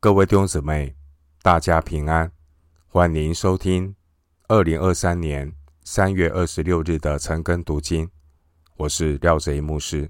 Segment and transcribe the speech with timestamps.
[0.00, 0.94] 各位弟兄姊妹，
[1.42, 2.30] 大家平安，
[2.86, 3.96] 欢迎收听
[4.46, 8.08] 二零二三年三月二十六日的晨更读经。
[8.76, 10.08] 我是廖泽一牧师。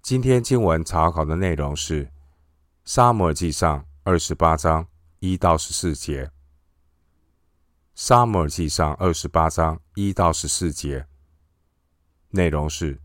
[0.00, 2.06] 今天经文查考的内容是
[2.86, 4.88] 《撒母耳记上》二十八章
[5.18, 6.24] 一到十四节，
[7.94, 11.06] 《撒母耳记上》二十八章一到十四节，
[12.30, 12.98] 内容是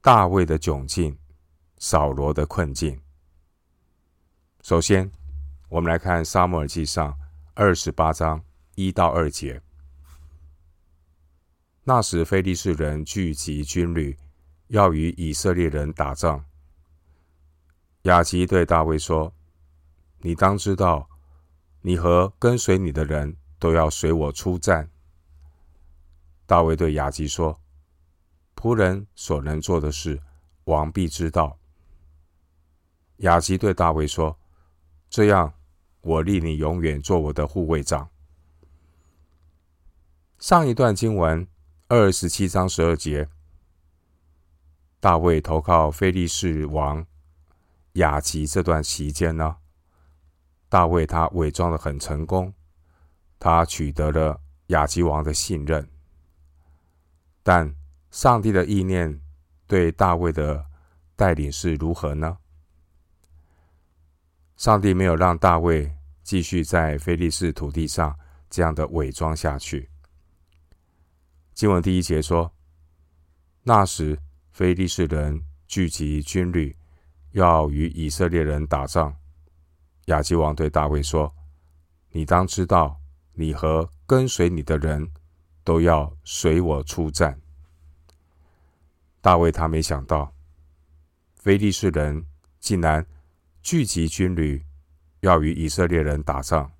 [0.00, 1.18] 大卫的窘境，
[1.76, 2.98] 扫罗的困境。
[4.62, 5.10] 首先，
[5.70, 7.10] 我们来看《撒母耳记上》
[7.54, 9.60] 二十八章一到二节。
[11.82, 14.16] 那时，非利士人聚集军旅，
[14.68, 16.44] 要与以色列人打仗。
[18.02, 19.32] 雅吉对大卫说
[20.20, 21.08] ：“你当知道，
[21.80, 24.90] 你和跟随你的人都要随我出战。”
[26.46, 27.58] 大卫对雅吉说
[28.54, 30.20] ：“仆人所能做的事，
[30.64, 31.58] 王必知道。”
[33.18, 34.36] 雅吉对大卫说。
[35.10, 35.52] 这样，
[36.02, 38.08] 我立你永远做我的护卫长。
[40.38, 41.46] 上一段经文
[41.88, 43.28] 二十七章十二节，
[45.00, 47.04] 大卫投靠非利士王
[47.94, 49.56] 雅吉这段期间呢，
[50.68, 52.54] 大卫他伪装的很成功，
[53.40, 55.90] 他取得了雅吉王的信任。
[57.42, 57.74] 但
[58.12, 59.20] 上帝的意念
[59.66, 60.64] 对大卫的
[61.16, 62.38] 带领是如何呢？
[64.60, 65.90] 上帝没有让大卫
[66.22, 68.14] 继续在非利士土地上
[68.50, 69.88] 这样的伪装下去。
[71.54, 72.52] 经文第一节说
[73.64, 76.76] ：“那时，非利士人聚集军旅，
[77.30, 79.16] 要与以色列人打仗。
[80.08, 81.34] 亚吉王对大卫说
[82.12, 83.00] ：‘你当知道，
[83.32, 85.10] 你和跟随你的人
[85.64, 87.40] 都要随我出战。’
[89.22, 90.34] 大卫他没想到，
[91.34, 92.26] 非利士人
[92.58, 93.02] 竟然。”
[93.62, 94.64] 聚集军旅，
[95.20, 96.72] 要与以色列人打仗，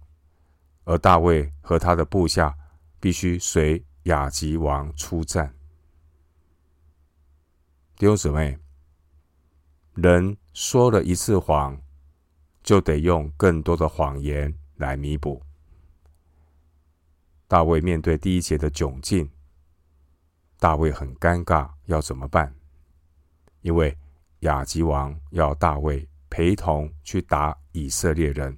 [0.85, 2.57] 而大卫和他的部下
[2.99, 5.55] 必须随雅吉王出战。
[7.97, 8.59] 弟兄姊妹，
[9.95, 11.79] 人说了一次谎，
[12.63, 15.43] 就得用更多的谎言来弥补。
[17.47, 19.31] 大卫面对第一节的窘境，
[20.59, 22.55] 大卫很尴尬，要怎么办？
[23.61, 23.97] 因为
[24.41, 26.09] 雅吉王要大卫。
[26.31, 28.57] 陪同去打以色列人。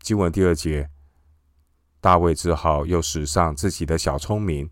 [0.00, 0.90] 经文第二节，
[2.00, 4.68] 大卫只好又使上自己的小聪明。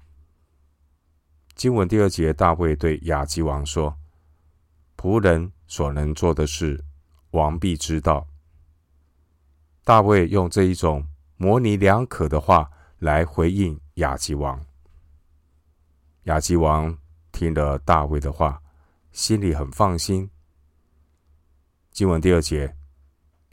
[1.54, 3.97] 经文第二节，大卫对亚吉王说
[4.98, 6.84] ：“仆人所能做的事，
[7.31, 8.26] 王必知道。”
[9.84, 11.06] 大卫用这一种
[11.37, 14.65] 模棱两可的话来回应亚吉王。
[16.25, 16.97] 亚吉王
[17.32, 18.62] 听了大卫的话，
[19.12, 20.28] 心里很放心。
[21.92, 22.75] 经文第二节，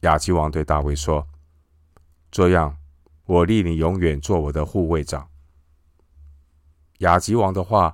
[0.01, 1.27] 亚吉王对大卫说
[2.31, 2.77] ：“这样，
[3.25, 5.29] 我立你永远做我的护卫长。”
[6.99, 7.93] 亚吉王的话，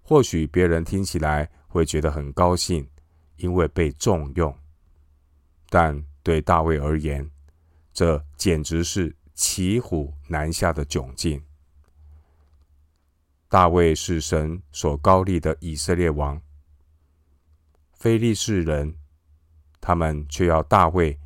[0.00, 2.88] 或许别人听起来会觉得很高兴，
[3.34, 4.52] 因为被重用；
[5.68, 7.28] 但对大卫而言，
[7.92, 11.42] 这简直是骑虎难下的窘境。
[13.48, 16.40] 大卫是神所高立的以色列王，
[17.94, 18.99] 非利士人。
[19.80, 21.18] 他们却要大卫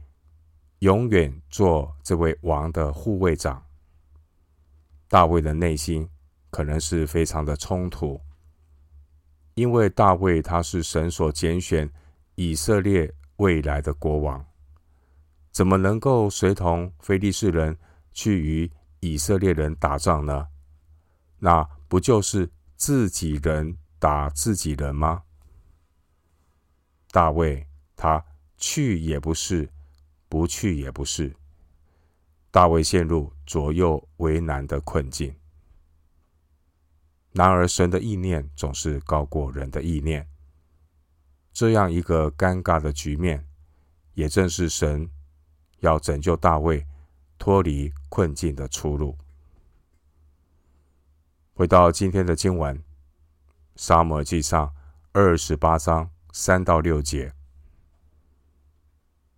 [0.79, 3.63] 永远做这位王的护卫长。
[5.09, 6.09] 大卫的内心
[6.51, 8.21] 可能是非常的冲突，
[9.55, 11.91] 因为大卫他是神所拣选
[12.35, 14.45] 以色列未来的国王，
[15.51, 17.77] 怎么能够随同非利士人
[18.13, 18.71] 去与
[19.01, 20.49] 以色列人打仗呢？
[21.39, 25.23] 那不就是自己人打自己人吗？
[27.11, 27.67] 大卫
[27.97, 28.25] 他。
[28.57, 29.69] 去也不是，
[30.29, 31.35] 不去也不是。
[32.51, 35.35] 大卫陷入左右为难的困境。
[37.33, 40.29] 然而，神的意念总是高过人的意念。
[41.53, 43.45] 这样一个尴尬的局面，
[44.15, 45.11] 也正是神
[45.81, 46.87] 要拯救大卫
[47.39, 49.19] 脱离困境的出路。
[51.55, 52.79] 回到今天的经文，
[53.77, 54.67] 《撒母耳记上》
[55.13, 57.33] 二十八章三到六节。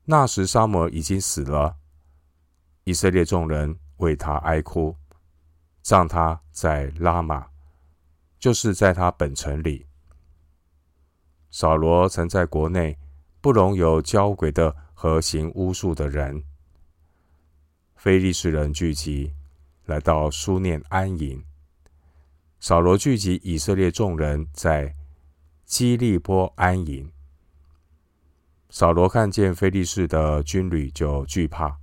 [0.08, 1.79] 那时，沙摩已经死了，
[2.85, 4.94] 以色列众人为他哀哭，
[5.82, 7.49] 葬他在拉玛，
[8.38, 9.87] 就是在他本城里。
[11.50, 12.97] 扫罗曾在国内
[13.41, 16.44] 不容有交鬼的和行巫术的人。
[17.97, 19.35] 非利士人聚集，
[19.87, 21.44] 来到苏念安营。
[22.61, 24.94] 扫罗聚集以色列众人在
[25.64, 27.11] 基利波安营。
[28.68, 31.78] 扫罗看见非利士的军旅，就惧怕，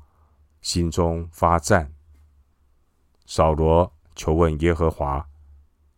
[0.62, 1.91] 心中发战。
[3.25, 5.27] 扫罗求问耶和华，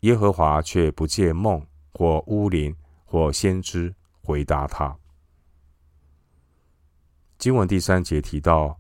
[0.01, 4.95] 耶和华却不借梦或巫灵或先知回答他。
[7.37, 8.79] 经文第三节提到，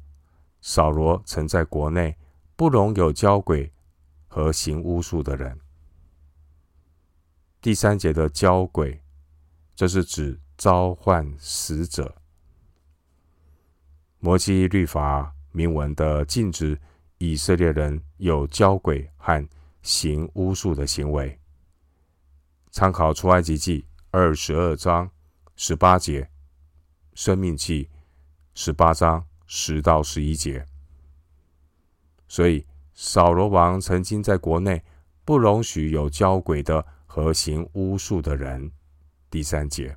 [0.61, 2.15] 扫罗曾在国内
[2.55, 3.71] 不容有交鬼
[4.27, 5.59] 和行巫术的人。
[7.61, 9.03] 第三节的交鬼，
[9.75, 12.15] 这是指召唤死者。
[14.19, 16.79] 摩西律法明文的禁止
[17.17, 19.47] 以色列人有交鬼和
[19.81, 21.39] 行巫术的行为。
[22.71, 25.09] 参考出埃及记二十二章
[25.55, 26.29] 十八节，
[27.13, 27.89] 生命记
[28.53, 30.65] 十八章十到十一节。
[32.27, 34.83] 所以扫罗王曾经在国内
[35.23, 38.71] 不容许有交鬼的和行巫术的人。
[39.29, 39.95] 第三节，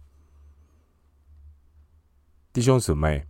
[2.59, 3.25] 弟兄姊妹。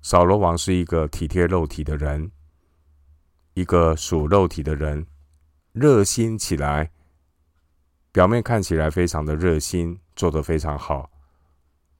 [0.00, 2.32] 扫罗王是一个体贴肉体的人，
[3.52, 5.06] 一个属肉体的人，
[5.72, 6.90] 热心起来，
[8.10, 11.10] 表面看起来非常的热心，做得非常好，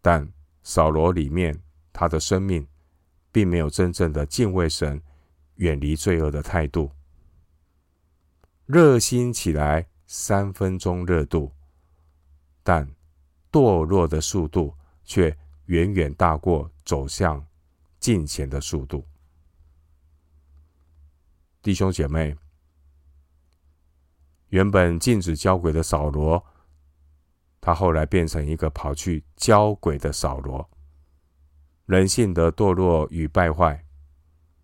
[0.01, 0.27] 但
[0.63, 1.55] 扫罗里面
[1.93, 2.67] 他的生命，
[3.31, 5.03] 并没有真正的敬畏神、
[5.57, 6.91] 远离罪恶的态度。
[8.65, 11.53] 热心起来三分钟热度，
[12.63, 12.89] 但
[13.53, 14.75] 堕落的速度
[15.05, 15.37] 却
[15.69, 17.43] 远远大过走向。
[18.01, 19.05] 近前的速度，
[21.61, 22.37] 弟兄姐妹，
[24.51, 26.47] 原本禁止交鬼的扫罗，
[27.61, 30.71] 他后来变成一个跑去交鬼的扫罗。
[31.87, 33.85] 人性的堕落与败坏，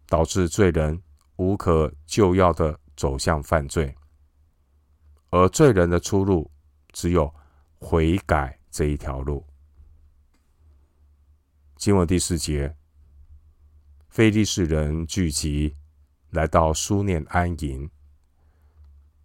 [0.06, 1.02] 导致罪人
[1.34, 3.92] 无可救药的走向犯罪，
[5.30, 6.48] 而罪人的出路
[6.92, 7.34] 只有
[7.80, 9.44] 悔改这一条路。
[11.84, 12.74] 经文第四节。
[14.08, 15.76] 非利士人聚集，
[16.30, 17.90] 来到苏念安营。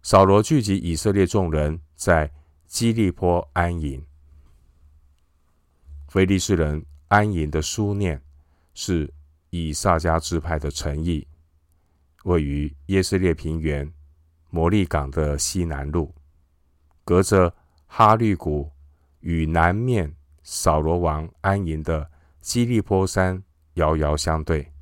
[0.02, 2.30] 扫罗聚集以色列众人，在
[2.66, 4.04] 基利波安营。
[6.08, 8.20] 非利士人安营的书念
[8.74, 9.10] 是
[9.48, 11.26] 以萨迦支派的城邑，
[12.24, 13.90] 位于耶斯列平原
[14.50, 16.14] 摩利港的西南路，
[17.06, 17.54] 隔着
[17.86, 18.70] 哈绿谷
[19.20, 22.09] 与南面扫罗王安营的
[22.40, 23.42] 基利波山
[23.74, 24.72] 遥遥相对。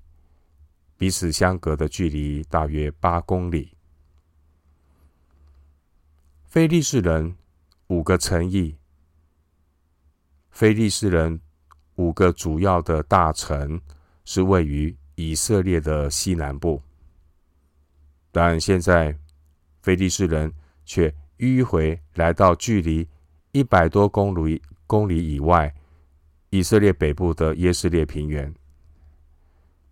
[0.97, 3.77] 彼此相隔的距离大约八公里。
[6.47, 7.37] 非利士人
[7.87, 8.77] 五个城邑，
[10.51, 11.41] 非利士人
[11.95, 13.81] 五个主要的大城
[14.25, 16.83] 是位于以色列的西南部，
[18.33, 19.17] 但现在
[19.83, 20.53] 非利士人
[20.85, 23.07] 却迂回来到距离
[23.53, 25.73] 一百多公里公里以外
[26.51, 28.55] 以色列北部的耶斯列平原。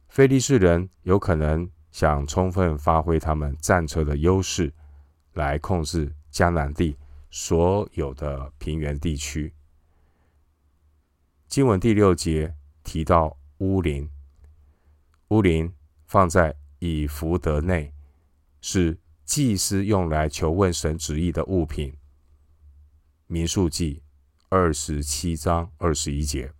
[0.08, 4.72] 非利士人有可能想充分发挥他们战车的优势，
[5.34, 6.96] 来控制迦南地
[7.30, 9.52] 所有的平原地区。
[11.46, 14.08] 经文第六节提到乌林，
[15.28, 15.70] 乌林
[16.06, 17.92] 放在以弗得内，
[18.60, 21.94] 是祭司用来求问神旨意的物品。
[23.26, 24.02] 民数记
[24.48, 26.52] 二十七章二十一节，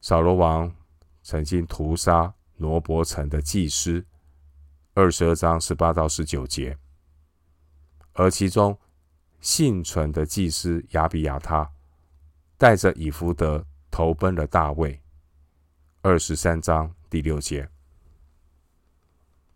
[0.00, 0.74] 扫罗王。
[1.26, 4.04] 曾经屠杀挪伯城的祭司，
[4.92, 6.76] 二十二章十八到十九节，
[8.12, 8.78] 而其中
[9.40, 11.72] 幸存的祭司亚比亚他
[12.58, 15.00] 带着以弗得投奔了大卫，
[16.02, 17.70] 二十三章第六节。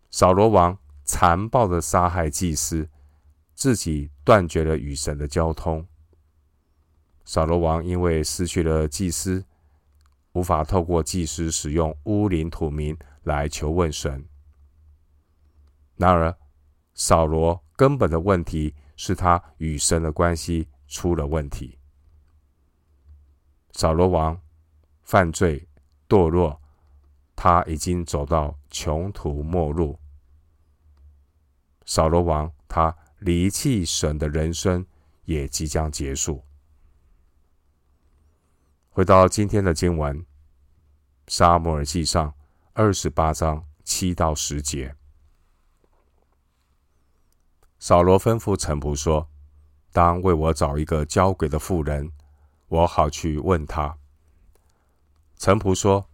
[0.09, 2.89] 扫罗王残暴的杀害祭司，
[3.59, 5.85] 自己断绝了与神的交通。
[7.25, 9.43] 扫罗王因为失去了祭司。
[10.33, 14.23] 无法透过祭司使用乌灵土名来求问神。
[15.97, 16.33] 然而，
[16.93, 21.77] 扫罗根本的问题是他与神的关系出了问题。
[23.71, 24.39] 扫罗王
[25.01, 25.67] 犯罪
[26.07, 26.61] 堕落，
[27.35, 29.99] 他已经走到穷途末路。
[31.85, 34.85] 扫罗王他离弃神的人生
[35.25, 36.43] 也即将结束。
[38.89, 40.17] 回到今天的经文，
[41.27, 42.29] 《撒母耳记上》
[42.73, 44.95] 二十八章七到十节，
[47.77, 49.29] 扫罗吩咐臣仆说
[49.91, 52.11] ：“当为我找一个交鬼的妇人，
[52.67, 53.97] 我好去问她。”
[55.37, 56.09] 臣仆说：“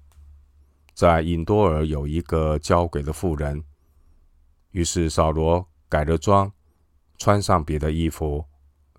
[0.94, 3.64] 在隐多尔有一个交鬼的妇人。”
[4.72, 6.52] 于是扫罗改了装，
[7.18, 8.46] 穿上别的衣服，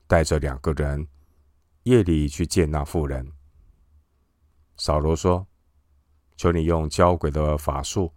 [0.07, 1.07] 带着两个人，
[1.83, 3.33] 夜里去见那妇人。
[4.77, 5.47] 扫罗说
[6.37, 8.13] ：“求你用交鬼的法术，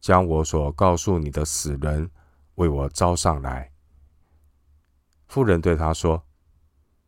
[0.00, 2.10] 将我所告诉你的死人
[2.56, 3.72] 为我招上来。”
[5.26, 6.24] 妇人对他说：“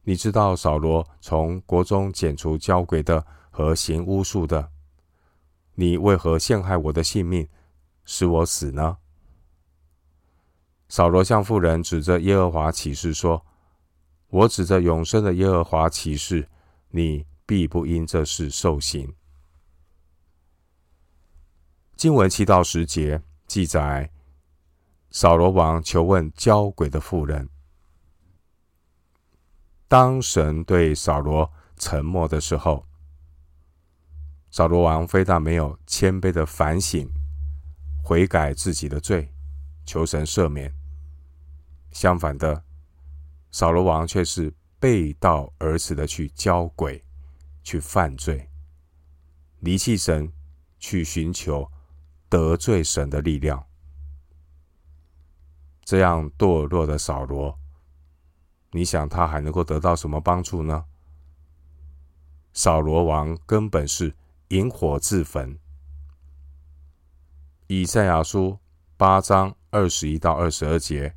[0.03, 4.71] 你知道扫罗从国中剪除交鬼的和行巫术的，
[5.75, 7.49] 你为何陷害我的性命，
[8.05, 8.99] 使我死呢？”
[10.91, 13.47] 扫罗向妇人指着耶和华起誓说
[14.29, 16.47] ：“我指着永生的耶和华起誓，
[16.91, 19.13] 你。”必不因这事受刑。
[21.97, 24.13] 经文七到十节记载，
[25.11, 27.49] 扫罗王求问交鬼的妇人。
[29.89, 32.87] 当神对扫罗沉默的时候，
[34.53, 37.11] 扫罗王非但没有谦卑的反省、
[38.05, 39.35] 悔改自己的罪，
[39.85, 40.73] 求神赦免，
[41.93, 42.65] 相反的，
[43.51, 47.03] 扫罗王却是背道而驰的去交鬼。
[47.63, 48.49] 去犯罪，
[49.59, 50.33] 离弃神，
[50.79, 51.71] 去寻求
[52.27, 53.67] 得罪神的力量。
[55.85, 57.57] 这样堕落的扫罗，
[58.73, 60.87] 你想他还能够得到什么帮助呢？
[62.55, 64.17] 扫罗王根本是
[64.49, 65.59] 引火自焚。
[67.67, 68.59] 以赛亚书
[68.97, 71.15] 八章二十一到二十二节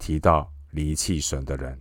[0.00, 1.78] 提到离弃神的人。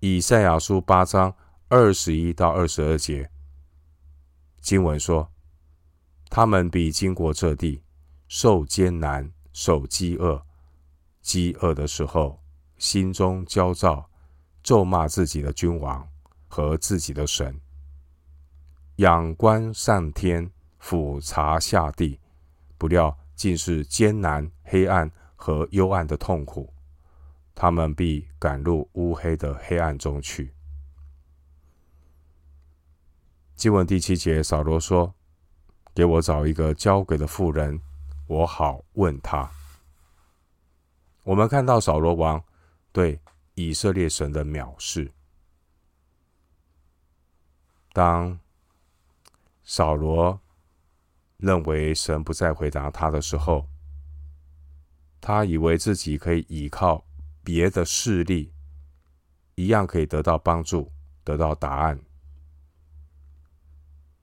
[0.00, 1.34] 以赛亚书八章。
[1.68, 3.28] 二十一到二十二节
[4.60, 5.32] 经文说
[6.30, 7.82] ：“他们比经过这地，
[8.28, 10.40] 受艰难，受饥饿。
[11.20, 12.38] 饥饿的时候，
[12.76, 14.08] 心中焦躁，
[14.62, 16.06] 咒骂自己的君王
[16.46, 17.58] 和自己的神。
[18.96, 20.48] 仰观上天，
[20.78, 22.20] 俯察下地，
[22.78, 26.72] 不料竟是艰难、黑暗和幽暗的痛苦。
[27.54, 30.52] 他们必赶入乌黑的黑暗中去。”
[33.54, 35.14] 经文第七节，扫罗说
[35.94, 37.80] ：“给我找一个交鬼的妇人，
[38.26, 39.48] 我好问他。”
[41.22, 42.42] 我们看到扫罗王
[42.92, 43.18] 对
[43.54, 45.12] 以色列神的藐视。
[47.92, 48.40] 当
[49.62, 50.40] 扫罗
[51.36, 53.68] 认为神不再回答他的时候，
[55.26, 57.02] 他以为自己可以依靠
[57.42, 58.52] 别的势力，
[59.54, 60.92] 一样可以得到帮助，
[61.24, 61.98] 得到答案。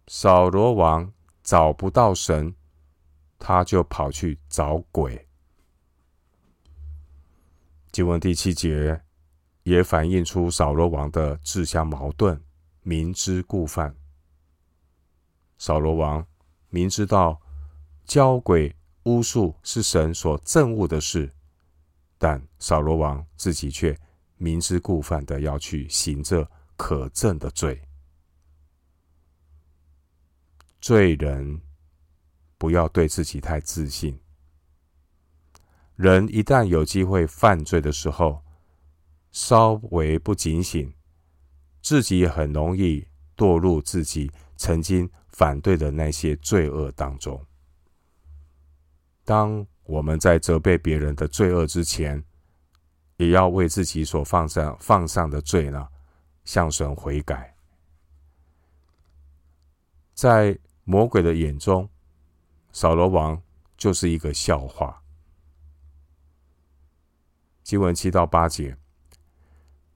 [0.06, 2.54] 扫罗王找不到神，
[3.40, 5.28] 他就跑去找鬼。
[7.92, 9.02] 经文第七节
[9.64, 12.40] 也反映出扫罗王的自相矛盾，
[12.84, 13.96] 明知故犯。
[15.58, 16.24] 扫罗王
[16.70, 17.42] 明知道
[18.06, 21.32] 交鬼巫术是神所憎恶的事，
[22.18, 23.98] 但扫罗王自己却
[24.38, 27.82] 明知故犯的要去行这可憎的罪。
[30.80, 31.62] 罪人
[32.58, 34.20] 不要对自己太自信。
[35.96, 38.44] 人一旦有机会犯罪的时候，
[39.32, 40.94] 稍微不警醒，
[41.82, 47.46] 自己很容易堕入自己曾经反对的那些罪恶当中。
[49.24, 52.24] 当我们在责备别人的罪恶之前，
[53.18, 55.88] 也要为自己所放上放上的罪呢，
[56.44, 57.56] 向神悔改。
[60.14, 61.90] 在魔鬼的眼中，
[62.72, 63.42] 扫罗王
[63.78, 65.02] 就是一个笑话。
[67.64, 68.76] 经文七到八节，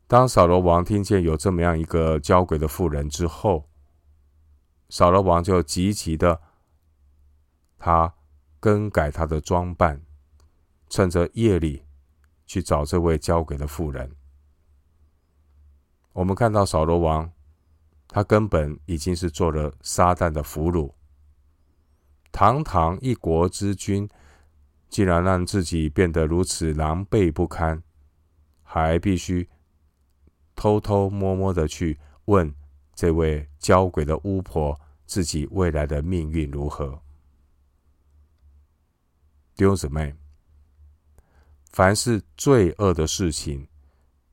[0.08, 3.67] 当扫罗王听见有这么样一个交鬼的妇人之后，
[4.89, 6.41] 扫罗王就急急的，
[7.77, 8.13] 他
[8.66, 10.02] 更改他的装扮，
[10.90, 11.86] 趁着夜里
[12.48, 14.16] 去找这位交鬼的妇人。
[16.14, 17.32] 我们看到扫罗王。
[18.08, 20.94] 他根本已经是做了撒旦的俘虏。
[22.32, 24.10] 堂堂一国之君，
[24.90, 27.84] 竟然让自己变得如此狼狈不堪，
[28.64, 29.48] 还必须
[30.56, 32.52] 偷偷摸摸的去问
[32.96, 37.05] 这位交鬼的巫婆自己未来的命运如何。
[39.56, 40.14] 弟兄姊妹，
[41.72, 43.70] 凡是罪恶的事情，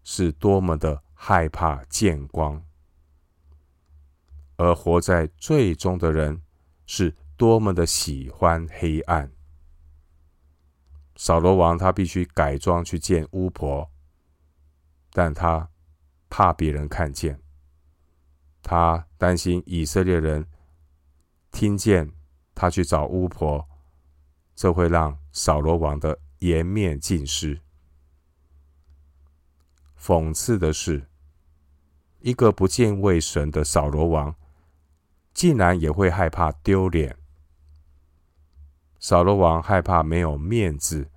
[0.02, 2.60] 是多么的害怕见光。
[4.56, 6.42] 而活在罪中的人
[6.86, 9.30] 是多么的喜欢黑暗。
[11.14, 13.88] 扫罗王他必须改装去见巫婆，
[15.12, 15.70] 但他
[16.28, 17.40] 怕别人看见，
[18.60, 20.44] 他担心以色列人
[21.52, 22.12] 听见
[22.56, 23.68] 他去找巫婆，
[24.54, 27.60] 这会让扫罗王的颜面尽失。
[29.98, 31.08] 讽刺的是，
[32.20, 34.34] 一个不敬畏神的扫罗王。
[35.34, 37.16] 竟然也会害怕丢脸。
[39.00, 41.10] 扫罗王害怕没有面子，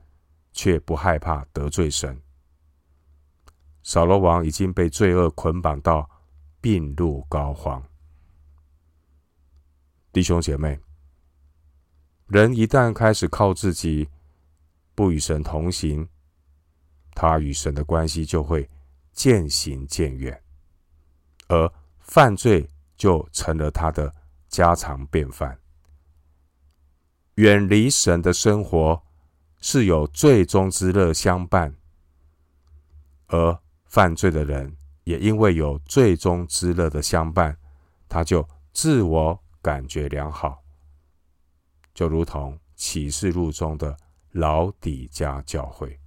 [0.54, 2.22] 却不害怕得罪神。
[3.84, 6.10] 扫罗王已经被罪恶捆绑到
[6.62, 7.84] 病入膏肓。
[10.14, 10.80] 弟兄姐妹，
[12.28, 14.10] 人一旦开始靠自己，
[14.96, 16.08] 不与神同行，
[17.14, 18.68] 他与神的关系就会
[19.14, 20.42] 渐行渐远，
[21.48, 22.68] 而犯罪
[22.98, 24.12] 就成了他的
[24.50, 25.58] 家常便饭。
[27.36, 29.04] 远离神的生活
[29.62, 31.76] 是有最终之乐相伴，
[33.28, 37.56] 而犯罪的人也因为有最终之乐的相伴，
[38.10, 40.64] 他就自我感觉良好，
[41.96, 43.98] 就如同启示录中的
[44.34, 45.98] 老底嘉教会。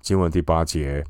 [0.00, 1.04] 经文第八节，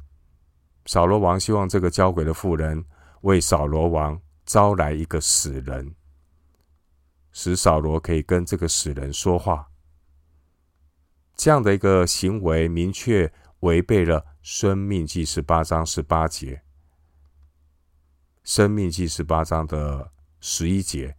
[0.84, 2.84] 扫罗王希望这个交鬼的妇人
[3.22, 5.94] 为扫罗王招来一个死人，
[7.30, 9.70] 使扫罗可以跟这个死人说话。
[11.36, 16.56] 这样的一个行为，明确违背了《生命记》十八章十八节。
[18.42, 21.16] 《生命记》十八章的十一节，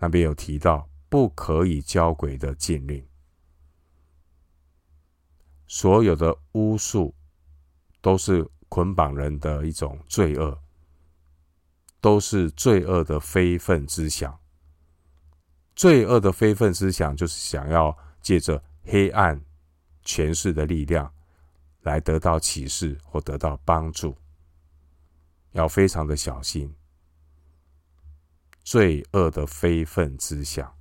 [0.00, 3.06] 那边有提到不可以交鬼的禁令。
[5.68, 7.14] 所有的巫术
[8.00, 10.60] 都是捆绑人的一种罪恶，
[12.00, 14.36] 都是罪恶的非分之想。
[15.76, 19.40] 罪恶的非分之想，就是想要借着黑暗
[20.02, 21.12] 权势的力量
[21.82, 24.16] 来得到启示或得到帮助。
[25.52, 26.74] 要非常的小心，
[28.70, 30.72] 罪恶的非分之想，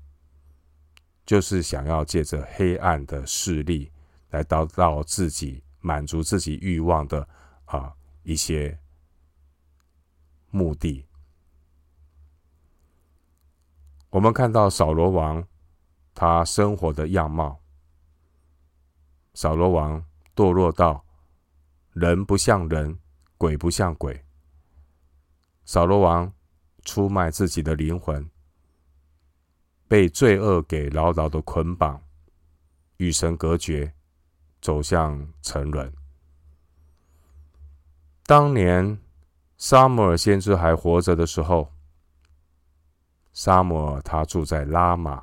[1.25, 3.91] 就是想要借着黑暗的势力
[4.29, 7.27] 来达到自己满足自己欲望的
[7.65, 7.91] 啊
[8.21, 8.77] 一些
[10.51, 11.07] 目的。
[14.11, 15.43] 我们看到扫罗王
[16.13, 17.59] 他生活的样貌，
[19.33, 21.03] 扫罗王堕落到
[21.93, 22.99] 人不像人，
[23.39, 24.23] 鬼不像鬼。
[25.65, 26.31] 扫罗王
[26.89, 28.27] 出卖自己的灵魂，
[29.87, 32.01] 被罪恶给牢牢的捆绑，
[32.97, 33.93] 与神隔绝，
[34.59, 35.93] 走向沉沦。
[38.25, 38.97] 当年
[39.55, 41.71] 撒母耳先知还活着的时候，
[43.33, 45.21] 撒母耳他住在拉玛，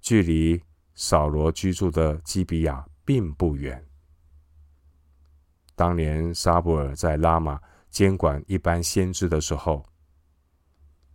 [0.00, 0.60] 距离
[0.96, 3.86] 扫罗居住的基比亚并不远。
[5.76, 7.60] 当年撒母耳在拉玛。
[7.92, 9.84] 监管一般先知的时候，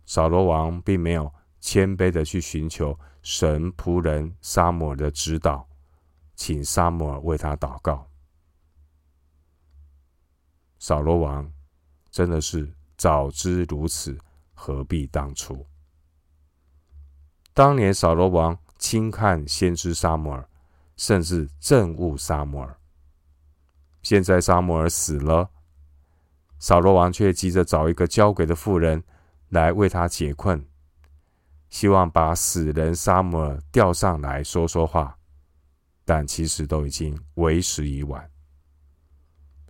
[0.08, 5.68] 扫罗王并没有谦卑的去寻求神仆人沙摩尔的指导，
[6.34, 8.08] 请沙摩尔为他祷告。
[10.78, 11.52] 扫罗王
[12.10, 14.16] 真的是早知如此，
[14.54, 15.66] 何必当初？
[17.52, 20.48] 当年扫罗王轻看先知沙摩尔，
[20.96, 22.80] 甚至憎恶沙摩尔。
[24.02, 25.50] 现在沙摩尔死了。
[26.58, 29.04] 扫罗王却急着找一个交鬼的妇人
[29.50, 30.64] 来为他解困，
[31.70, 35.18] 希望把死人沙姆尔吊上来说说话，
[36.04, 38.30] 但其实都已经为时已晚。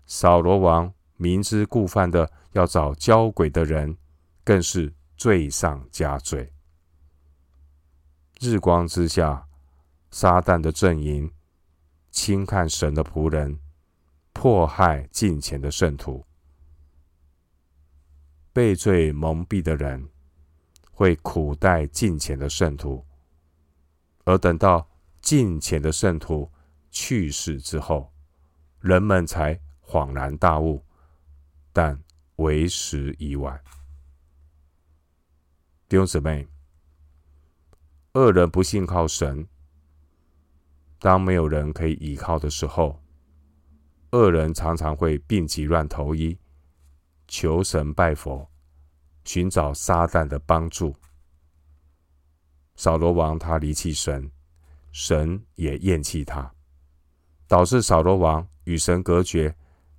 [0.07, 3.97] 扫罗王明知故犯的要找交鬼的人，
[4.45, 6.53] 更是罪上加罪。
[8.41, 9.47] 日光之下，
[10.11, 11.31] 撒旦的阵营
[12.11, 13.59] 轻看神的仆人，
[14.33, 16.25] 迫害近前的圣徒。
[18.53, 20.09] 被罪蒙蔽的人
[20.93, 23.07] 会苦待近前的圣徒，
[24.25, 24.89] 而等到
[25.21, 26.51] 近前的圣徒
[26.91, 28.13] 去世之后，
[28.81, 30.85] 人们才恍然大悟，
[31.73, 32.03] 但
[32.37, 33.63] 为时已晚。
[35.89, 36.49] 弟兄姊妹，
[38.15, 39.47] 恶人不信靠神，
[40.99, 43.03] 当没有人可以依靠的时候，
[44.11, 46.39] 恶人常常会病急乱投医。
[47.29, 48.51] 求神拜佛，
[49.25, 50.97] 寻找撒旦的帮助。
[52.75, 54.31] 扫罗王他离弃神，
[54.91, 56.53] 神也厌弃他，
[57.47, 59.55] 导致扫罗王与神隔绝，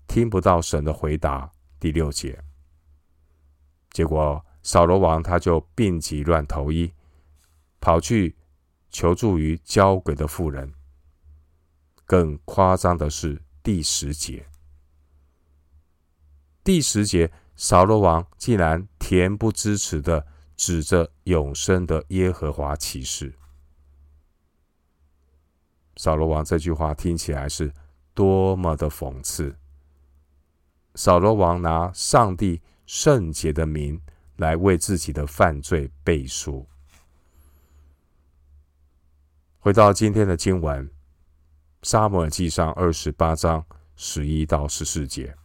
[0.08, 1.50] 听不到神的回答。
[1.80, 2.44] 第六节，
[3.92, 6.92] 结果扫罗王他就病急乱投医，
[7.80, 8.36] 跑去
[8.90, 10.74] 求助于交鬼的妇人。
[12.06, 14.49] 更夸张的是第十节。
[16.70, 20.24] 第十节，扫罗王竟然恬不知耻的
[20.56, 23.34] 指着永生的耶和华起誓。
[25.96, 27.74] 扫罗王这句话听起来是
[28.14, 29.58] 多么的讽刺！
[30.94, 34.00] 扫罗王拿上帝圣洁的名
[34.36, 36.68] 来为自己的犯罪背书。
[39.58, 40.88] 回到今天的经文，
[41.82, 45.36] 《撒母耳记上》二十八章十一到十四节，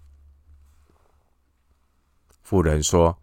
[2.45, 3.19] 妇人说：“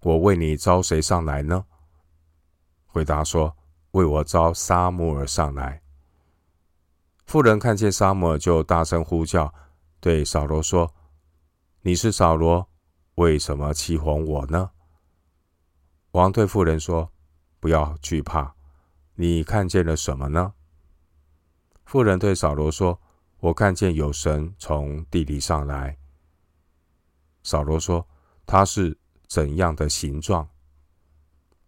[0.00, 1.66] 我为你招谁上来呢？”
[2.88, 3.54] 回答说
[3.92, 5.82] ：“为我招撒母耳上来。”
[7.26, 9.52] 妇人看见撒母耳，就大声呼叫，
[10.00, 10.94] 对扫罗说
[11.82, 12.66] ：“你是扫罗，
[13.16, 14.70] 为什么欺哄我呢？”
[16.12, 17.12] 王对妇人说
[17.60, 18.54] ：“不要惧怕。”
[19.14, 20.54] 你看见了什么呢？
[21.84, 22.98] 妇人对扫罗说
[23.40, 25.98] ：“我看见有神从地里上来。”
[27.44, 28.06] 扫罗说
[28.46, 30.48] ：“他是怎样的形状？”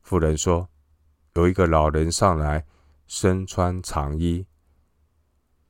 [0.03, 0.69] 妇人说
[1.35, 2.67] ：“有一个老人上来，
[3.07, 4.47] 身穿长衣。”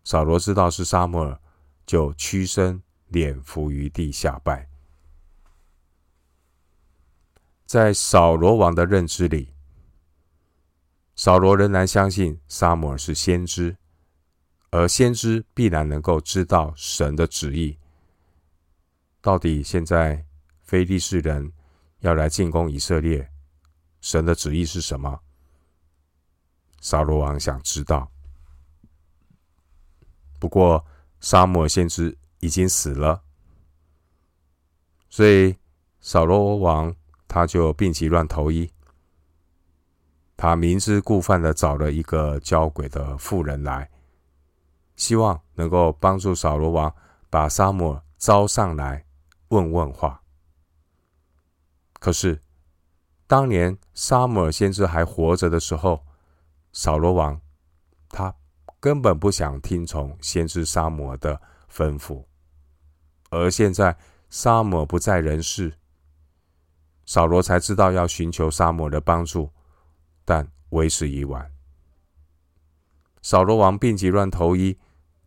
[0.05, 1.41] 扫罗知道是撒母耳，
[1.87, 4.69] 就屈身脸伏于地下拜。
[7.65, 9.55] 在扫罗王的认知里，
[11.17, 13.77] 扫罗仍然相信撒母耳是先知，
[14.71, 17.79] 而先知必然能够知道神的旨意。
[19.23, 20.27] 到底现在
[20.65, 21.53] 非利士人
[22.01, 23.31] 要来进攻以色列，
[24.01, 25.21] 神的旨意是什么？
[26.81, 28.11] 扫罗王想知道。
[30.39, 30.85] 不过
[31.21, 33.23] 撒母耳先知已经死了，
[35.09, 35.57] 所以
[36.01, 36.95] 扫罗王
[37.29, 38.71] 他就病急乱投医。
[40.37, 43.91] 他明知故犯的找了一个交鬼的妇人来，
[44.97, 46.95] 希望能够帮助扫罗王
[47.31, 49.07] 把撒母耳招上来
[49.49, 50.24] 问问话。
[52.05, 52.39] 可是
[53.27, 56.05] 当年撒母尔先知还活着的时候，
[56.71, 57.41] 扫罗王
[58.11, 58.35] 他
[58.79, 61.41] 根本不想听从先知撒母尔的
[61.73, 62.27] 吩咐，
[63.31, 63.97] 而现在
[64.29, 65.73] 撒母耳不在人世，
[67.07, 69.51] 扫罗才知道要寻求撒母尔的帮助。
[70.27, 71.51] 但为时已晚。
[73.23, 74.79] 扫罗王病急乱投医，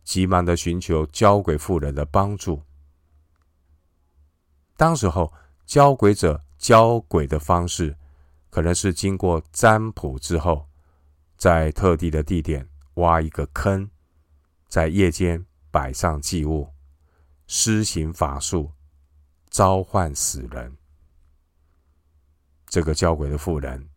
[0.04, 2.62] 急忙的寻求交鬼妇人的帮助。
[4.76, 5.32] 当时候，
[5.66, 7.96] 交鬼者交鬼的方式，
[8.50, 10.68] 可能是经过占卜之后，
[11.36, 13.88] 在特定的地点挖一个坑，
[14.68, 16.68] 在夜间摆上祭物，
[17.46, 18.72] 施行法术，
[19.48, 20.76] 召唤死人。
[22.66, 23.88] 这个交鬼的妇人。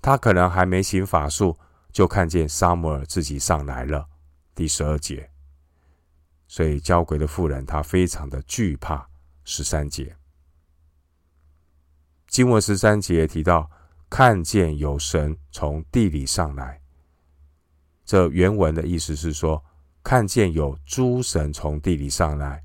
[0.00, 1.58] 她可能还没行法术，
[1.90, 4.06] 就看见萨姆尔自己上来了。
[4.54, 5.30] 第十二节，
[6.46, 9.08] 所以交鬼的妇人她非常的惧怕。
[9.44, 10.14] 十三节，
[12.34, 13.70] 经文十三节提到
[14.10, 16.82] 看见有神从地里上来，
[18.04, 19.64] 这原文的意思是说
[20.02, 22.60] 看见有诸神从地里上来，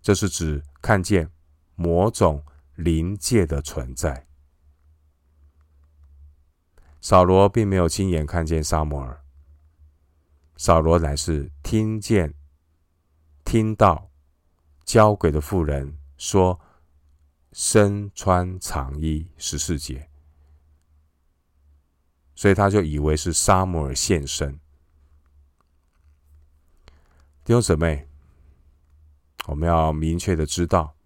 [0.00, 1.28] 这是指看见
[1.74, 2.40] 某种
[2.76, 4.28] 灵界的存在。
[7.00, 9.20] 扫罗并没有亲眼看见撒母耳，
[10.56, 12.32] 扫罗乃是听见、
[13.44, 14.08] 听到
[14.84, 16.60] 交鬼的妇人说
[17.54, 20.10] ：“身穿长衣。”十四节，
[22.34, 24.58] 所以他就以为是撒母耳现身。
[27.44, 28.06] 弟兄姊妹，
[29.46, 30.96] 我们要明确的知道，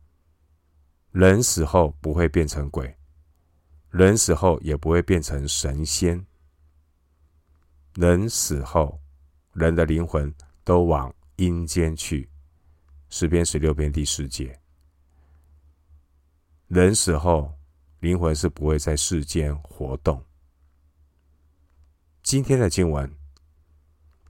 [1.13, 2.97] 人死后不会变成鬼。
[3.91, 6.25] 人死后也不会变成神仙。
[7.95, 9.01] 人死后，
[9.53, 10.33] 人的灵魂
[10.63, 12.31] 都往阴间去。
[13.11, 14.59] 诗篇十六篇第十节。
[16.69, 17.55] 人死后，
[18.01, 20.23] 灵魂是不会在世间活动。
[22.23, 23.11] 今天的经文，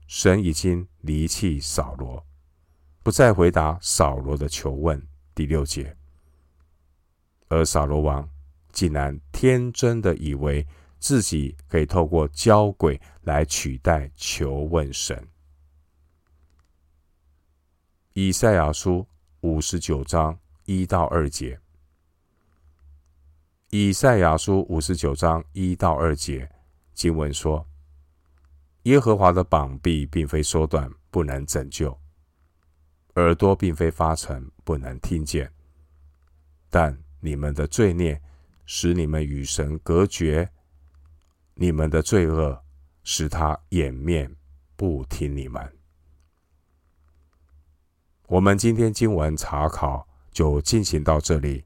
[0.07, 2.25] 神已经离弃扫罗，
[3.03, 5.05] 不再回答扫罗的求问。
[5.35, 5.97] 第六节，
[7.49, 8.27] 而扫罗王。
[8.71, 10.65] 竟然天真的以为
[10.99, 15.27] 自己可以透过交鬼来取代求问神。
[18.13, 19.05] 以赛亚书
[19.41, 21.59] 五十九章一到二节。
[23.71, 26.49] 以赛亚书五十九章一到二节
[26.93, 27.65] 经文说
[28.83, 31.89] ：“耶和华的膀臂并非缩短，不能拯救；
[33.15, 35.51] 耳朵并非发沉，不能听见。
[36.69, 38.21] 但你们的罪孽。”
[38.71, 40.47] 使你们与神隔绝，
[41.55, 42.63] 你们的罪恶
[43.03, 44.35] 使他掩面
[44.75, 45.75] 不听你们。
[48.27, 51.65] 我们今天经文查考就进行到这里，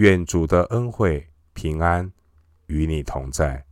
[0.00, 2.10] 愿主的恩惠平安
[2.68, 3.69] 与你同在。